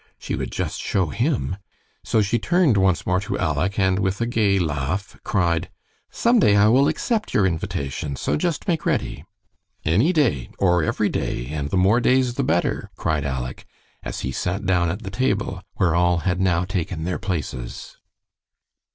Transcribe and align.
She 0.17 0.33
would 0.33 0.49
just 0.51 0.81
show 0.81 1.09
him. 1.09 1.57
So 2.03 2.23
she 2.23 2.39
turned 2.39 2.75
once 2.75 3.05
more 3.05 3.19
to 3.19 3.35
Aleck, 3.35 3.77
and 3.77 3.99
with 3.99 4.19
a 4.19 4.25
gay 4.25 4.57
laugh, 4.57 5.15
cried, 5.23 5.69
"Some 6.09 6.39
day 6.39 6.55
I 6.55 6.69
will 6.69 6.87
accept 6.87 7.35
your 7.35 7.45
invitation, 7.45 8.15
so 8.15 8.35
just 8.35 8.67
make 8.67 8.83
ready." 8.83 9.25
"Any 9.85 10.11
day, 10.11 10.49
or 10.57 10.83
every 10.83 11.09
day, 11.09 11.45
and 11.51 11.69
the 11.69 11.77
more 11.77 11.99
days 11.99 12.33
the 12.33 12.43
better," 12.43 12.89
cried 12.95 13.25
Aleck, 13.25 13.67
as 14.01 14.21
he 14.21 14.31
sat 14.31 14.65
down 14.65 14.89
at 14.89 15.03
the 15.03 15.11
table, 15.11 15.61
where 15.75 15.93
all 15.93 16.17
had 16.25 16.41
now 16.41 16.65
taken 16.65 17.03
their 17.03 17.19
places. 17.19 17.97